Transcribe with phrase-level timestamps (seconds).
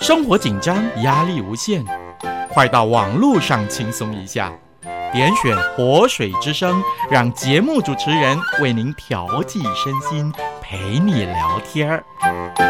[0.00, 1.84] 生活紧张，压力无限，
[2.48, 4.50] 快到网络上轻松一下，
[5.12, 10.32] 点选活水之声，让节目主持人为您调剂身心，
[10.62, 12.69] 陪你聊天儿。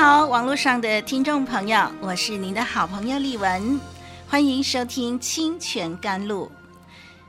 [0.00, 3.78] 好，网络上的听众朋友，我是您的好朋友丽文，
[4.26, 6.46] 欢迎收听《清泉甘露》。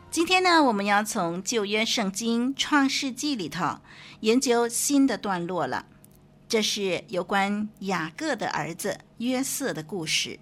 [0.09, 3.79] 今天呢，我们要从旧约圣经创世纪里头
[4.21, 5.85] 研究新的段落了。
[6.47, 10.39] 这是有关雅各的儿子约瑟的故事。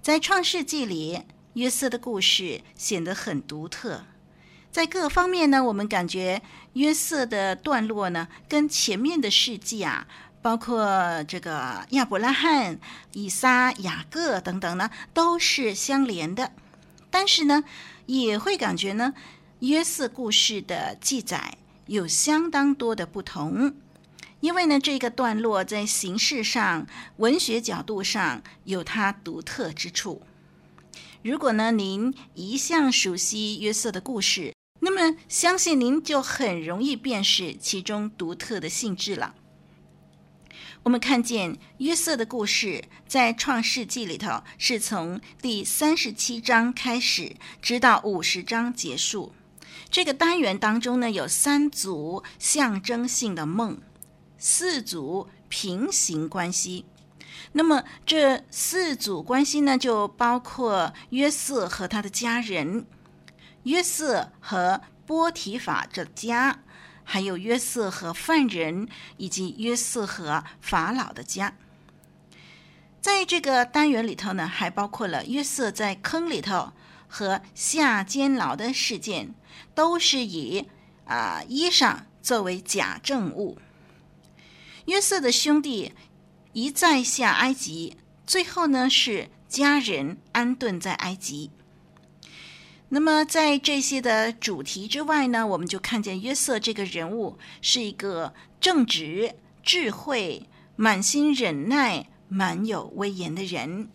[0.00, 4.04] 在创世纪里，约瑟的故事显得很独特，
[4.72, 6.40] 在各方面呢，我们感觉
[6.72, 10.06] 约瑟的段落呢，跟前面的事迹啊。
[10.42, 12.78] 包括这个亚伯拉罕、
[13.12, 16.52] 以撒、雅各等等呢，都是相连的。
[17.10, 17.64] 但是呢，
[18.06, 19.12] 也会感觉呢，
[19.60, 23.74] 约瑟故事的记载有相当多的不同。
[24.40, 26.86] 因为呢，这个段落在形式上、
[27.18, 30.22] 文学角度上有它独特之处。
[31.22, 39.34] 如果呢，您一向熟悉约瑟的故事，那么相信您就很容易辨识其中独特的性质了。
[40.82, 49.32] 我们看见约瑟的故事在创世纪里头，是从第三十七章开始，直到五十章结束。
[49.90, 53.80] 这个单元当中呢，有三组象征性的梦，
[54.38, 56.84] 四组平行关系。
[57.52, 62.86] 那么这四组关系呢，就包括约瑟和他的家人，
[63.64, 66.60] 约瑟和波提法这家。
[67.12, 71.56] 还有约瑟和犯人，以及约瑟和法老的家。
[73.00, 76.72] 在这个单元里头呢，还包括了约瑟在坑里头
[77.08, 79.34] 和下监牢的事件，
[79.74, 80.68] 都是以
[81.06, 83.58] 啊、衣裳作为假证物。
[84.84, 85.92] 约瑟的兄弟
[86.52, 91.50] 一再下埃及，最后呢是家人安顿在埃及。
[92.92, 103.88] 那么，在这些的主题之外呢，我们就看见约瑟这个人物是一个正直、智慧、满心忍耐、满有威严的人。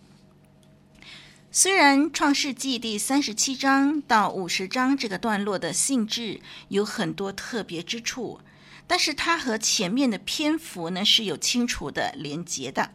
[1.51, 6.39] 虽然创世纪第三十七章到五十章这个段落的性质
[6.69, 8.39] 有很多特别之处，
[8.87, 12.91] 但是它和前面的篇幅呢是有清楚的连结的。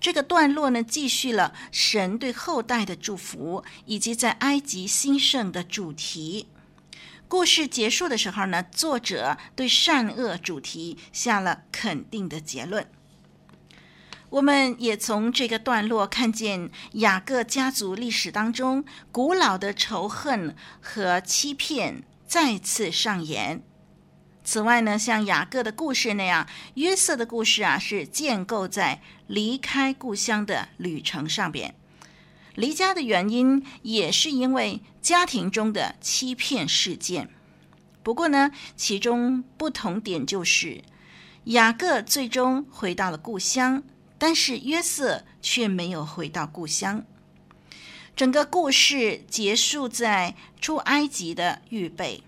[0.00, 6.48] 这个段落呢，继续了神对后代的祝福，以及在埃及兴盛的主题。
[7.26, 12.88] 故事结束的时候呢，作者对善恶主题下了肯定的结论。
[14.30, 23.62] 我们也从这个段落看见雅各家族历史当中古老的仇恨和欺骗再次上演。
[24.50, 31.74] 此外呢，像雅各的故事那样，约瑟的故事啊，是建构在离开故乡的旅程上边。
[32.54, 37.28] 离家的原因也是因为家庭中的欺骗事件。
[38.02, 40.82] 不过呢，其中不同点就是，
[41.44, 43.82] 雅各最终回到了故乡，
[44.16, 47.04] 但是约瑟却没有回到故乡。
[48.16, 52.22] 整个故事结束在出埃及的预备。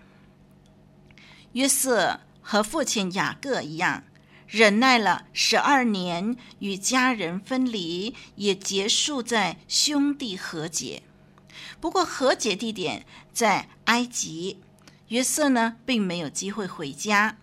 [1.53, 4.03] 约瑟和父亲雅各一样，
[4.47, 11.03] 忍耐了十二年，与家人分离，也结束在兄弟和解。
[11.79, 14.59] 不过和解地点在埃及，
[15.09, 17.37] 约瑟呢并没有机会回家。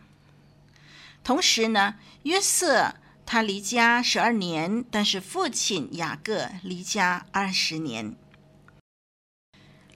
[1.23, 2.95] 同时呢，约瑟
[3.27, 8.17] 他离家十二年，但是父亲雅各离家二十年。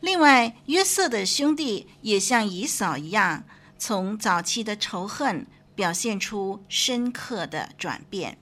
[0.00, 3.44] 另外，约瑟的兄弟也像以扫一样。
[3.84, 5.44] 从早期的仇恨
[5.74, 8.38] 表现出深刻的转变。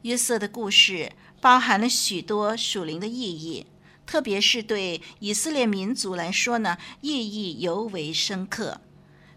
[0.00, 3.66] 约瑟的故事包含了许多属灵的意义，
[4.06, 8.80] 特别是对以色列民族来说呢，意义尤为深刻。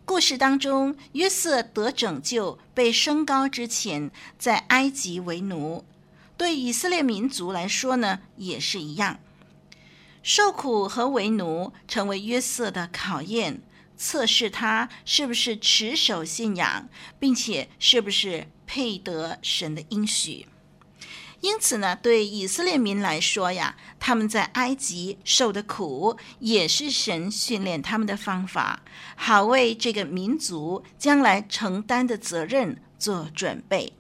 [0.06, 4.10] 故事当中，约瑟得拯救，被升高之前，
[4.40, 5.84] 在埃及为奴。
[6.38, 9.20] 对以色列民族来说呢，也是一样。
[10.24, 13.62] 受苦和为奴，成为约瑟的考验，
[13.98, 16.88] 测试他是不是持守信仰，
[17.20, 20.46] 并且是不是配得神的应许。
[21.42, 28.82] 因此呢，对以色列民来说呀，他们在埃及受的苦，也是神训练他们的方法，
[29.16, 33.97] 好为这个民族将来承担的责任做准备。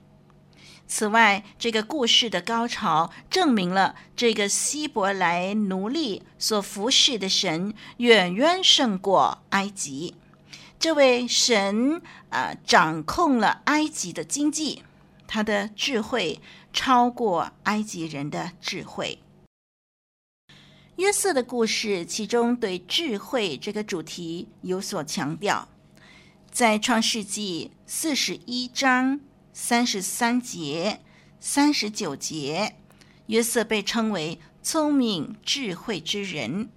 [0.87, 10.15] 此外，这个故事的高潮证明了这个希伯来奴隶所服侍的神远远胜过埃及。
[10.79, 14.83] 这位神啊、掌控了埃及的经济，
[15.27, 16.39] 他的智慧。
[16.73, 19.17] 超过埃及人的智慧。
[20.97, 25.69] 约瑟的故事，其中对智慧这个主题有所强调。
[26.51, 29.19] 在创世纪四十一章
[29.59, 31.01] 三十三节、
[31.39, 32.75] 三十九节，
[33.25, 36.69] 约瑟被称为聪明智慧之人。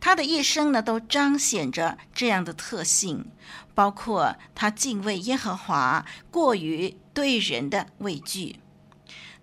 [0.00, 3.30] 他的一生呢，都彰显着这样的特性，
[3.74, 8.56] 包括他敬畏耶和华，过于对人的畏惧。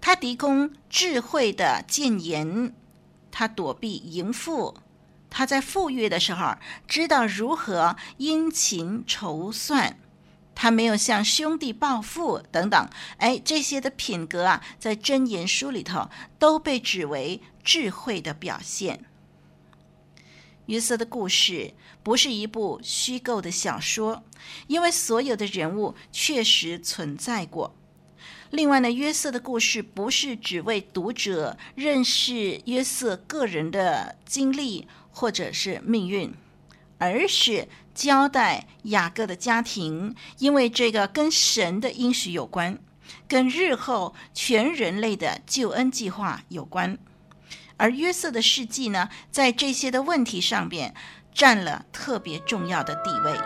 [0.01, 2.73] 他提供智慧的谏言，
[3.31, 4.75] 他躲避淫妇，
[5.29, 6.55] 他在富裕的时候
[6.87, 9.99] 知道如何殷勤筹算，
[10.59, 12.89] 他没有向兄弟报复等等。
[13.17, 16.09] 哎，这些的品格啊，在箴言书里头
[16.39, 19.05] 都被指为智慧的表现。
[20.65, 24.23] 约瑟的故事不是一部虚构的小说，
[24.65, 27.75] 因为所有的人物确实存在过。
[28.49, 36.33] 另外呢，约瑟的故事不是只为读者认识约瑟个人的经历或者是命运，
[36.97, 42.79] 而是交代雅各的家庭，因为这个跟神的应许有关，
[43.27, 46.97] 跟日后全人类的救恩计划有关。
[47.77, 50.95] 而约瑟的事迹呢，在这些的问题上边
[51.33, 53.37] 占了特别重要的地位。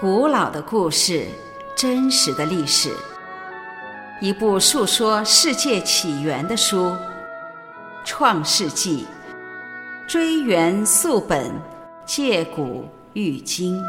[0.00, 1.26] 古老的故事，
[1.76, 2.96] 真实的历史，
[4.20, 6.86] 一部述说世界起源的书，
[8.04, 9.06] 《创世纪》，
[10.10, 11.52] 追源溯本，
[12.04, 13.80] 借古喻今。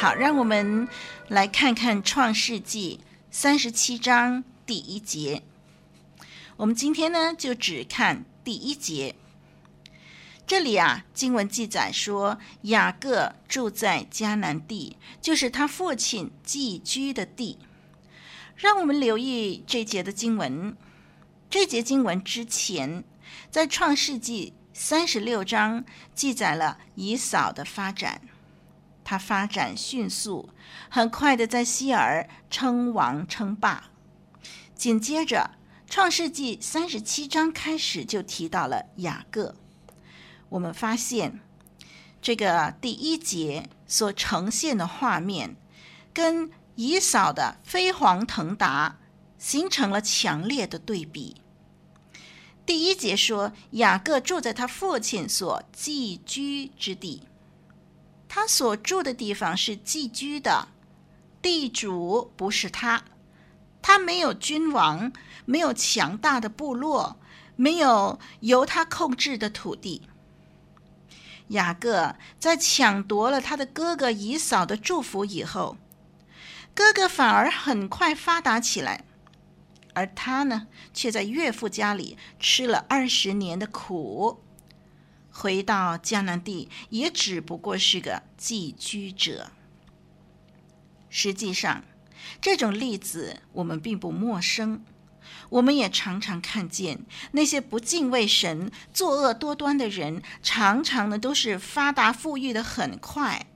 [0.00, 0.88] 好，让我们
[1.28, 3.00] 来看看《创世纪》
[3.30, 5.42] 三十七章第一节。
[6.56, 9.14] 我们今天呢，就只看第一节。
[10.46, 17.58] 这里啊，经文记载说，雅各住在迦南地，就是他父亲寄居的地。
[18.56, 20.74] 让我们留意这节的经文。
[21.50, 23.04] 这节经文之前，
[23.50, 28.22] 在《创世纪》三十六章记载了以扫的发展。
[29.10, 30.50] 他发展迅速，
[30.88, 33.90] 很快的在西尔称王称霸。
[34.76, 35.50] 紧接着，
[35.92, 39.56] 《创世纪》三十七章开始就提到了雅各。
[40.50, 41.40] 我们发现，
[42.22, 45.56] 这个第一节所呈现的画面，
[46.14, 49.00] 跟以扫的飞黄腾达
[49.36, 51.42] 形成了强烈的对比。
[52.64, 57.24] 第一节说，雅各住在他父亲所寄居之地。
[58.32, 60.68] 他所住的地方是寄居的，
[61.42, 63.02] 地主不是他，
[63.82, 65.12] 他没有君王，
[65.44, 67.18] 没有强大的部落，
[67.56, 70.02] 没有由他控制的土地。
[71.48, 75.76] 雅各在抢夺了他的哥哥以扫的祝福以后，
[76.72, 79.02] 哥哥反而很快发达起来，
[79.92, 84.40] 而他呢，却在岳父家里吃了二十年的苦。
[85.40, 89.50] 回到迦南地，也只不过是个寄居者。
[91.08, 91.82] 实际上，
[92.42, 94.84] 这种例子我们并不陌生，
[95.48, 103.46] 我们也常常看见那些不敬畏神、作恶多端的人，常常呢都是发达富裕的很快。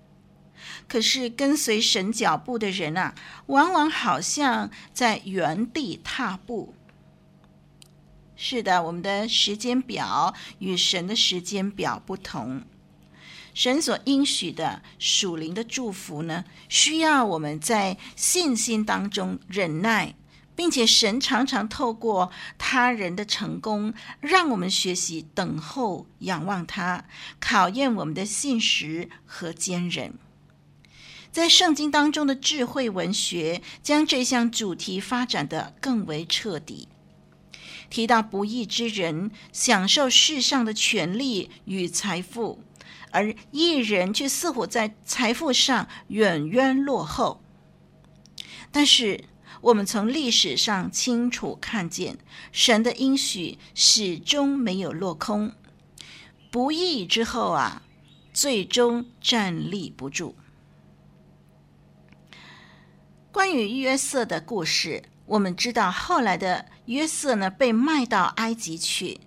[0.89, 3.15] 可是跟随神脚步的人啊，
[3.47, 6.75] 往往好像在原地踏步。
[8.37, 12.63] 是的，我们的时间表与神的时间表不同。
[13.55, 20.17] 神所应许的属灵的祝福呢，需要我们在信心当中忍耐，
[20.57, 27.05] 并且神常常透过他人的成功，让我们学习等候、仰望他，
[27.39, 30.15] 考验我们的信实和坚忍。
[31.31, 36.89] 在圣经当中的智慧文学，将这项主题发展得更为彻底。
[37.91, 42.63] 提到不义之人享受世上的权利与财富。
[43.11, 47.41] 而义人却似乎在财富上远远落后。
[48.73, 49.25] 但是，
[49.61, 52.19] 我们从历史上清楚看见，
[52.51, 55.53] 神的应许始终没有落空。
[56.51, 57.85] 不义之后啊，
[58.33, 60.35] 最终站立不住。
[63.31, 69.21] 关于约瑟的故事，我们知道，后来的约瑟呢，被卖到埃及去。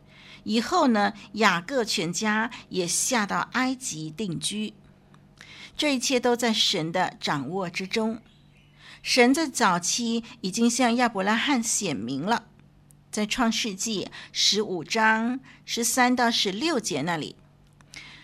[0.44, 4.74] 以后呢，雅各全家也下到埃及定居。
[5.75, 8.22] 这一切都在神的掌握之中。
[9.04, 12.46] 神在早期已经向亚伯拉罕显明了，
[13.12, 17.36] 在创世纪十五章十三到十六节那里，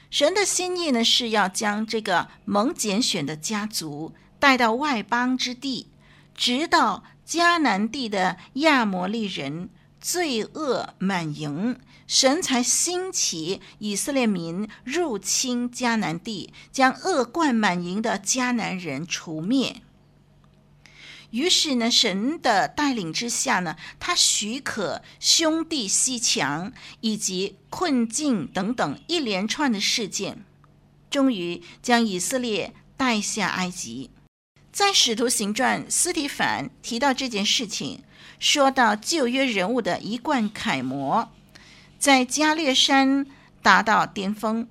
[0.10, 5.88] 神的心意呢，是要将这个蒙拣选的家族带到外邦之地，
[6.36, 11.80] 直到迦南地的亚摩利人罪恶满盈。
[12.06, 19.82] 神才兴起以色列民入侵迦南地，将恶贯满盈的迦南人除灭。
[21.32, 30.44] 于是呢，神的带领之下呢，他许可兄弟西墙以及困境等等一连串的事件，
[31.10, 34.12] 终于将以色列带下埃及。
[34.74, 38.04] 在使徒行传，斯提凡提到这件事情，
[38.40, 41.30] 说到旧约人物的一贯楷模。
[42.00, 43.28] 在加略山
[43.62, 44.68] 达到巅峰，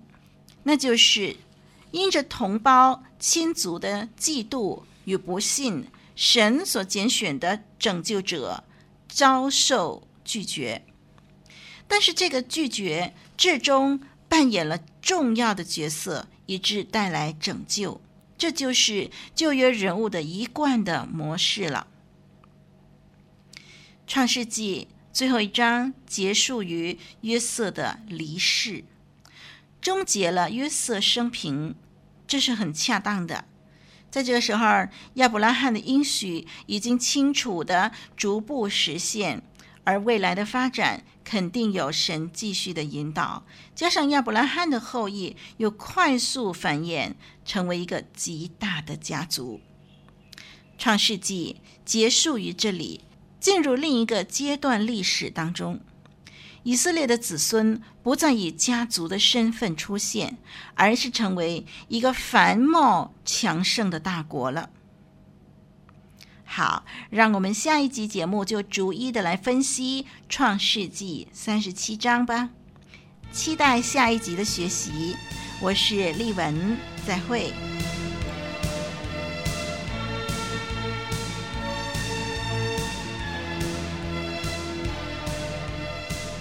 [0.64, 1.37] 那就是
[1.92, 8.64] 因着同胞亲族的嫉妒与不信，神所拣选的拯救者
[9.09, 10.85] 遭受拒绝。
[11.87, 18.00] 但是这个拒绝至终扮演了重要的角色，以致带来拯救。
[18.42, 21.87] 这就是旧约人物的一贯的模式了。
[24.04, 24.88] 创世纪。
[25.12, 28.82] 最后一章结束于约瑟的离世，
[29.80, 31.76] 终结了约瑟生平，
[32.26, 33.44] 这是很恰当的。
[34.11, 39.42] 在这个时候，亚伯拉罕的应许已经清楚地逐步实现，
[39.84, 43.43] 而未来的发展肯定有神继续的引导。
[43.75, 47.15] 加上亚伯拉罕的后裔又快速繁衍，
[47.47, 49.62] 成为一个极大的家族。
[50.77, 53.01] 创世纪结束于这里。
[53.41, 55.81] 进入另一个阶段历史当中，
[56.65, 60.37] 以色列的子孙不再以家族的身份出现，
[60.75, 64.69] 而是成为一个繁茂强盛的大国了。
[66.54, 72.50] 好，让我们下一集节目就逐一的来分析创世纪三十七章吧。
[73.32, 75.16] 期待下一集的学习，
[75.62, 77.54] 我是丽文，再会。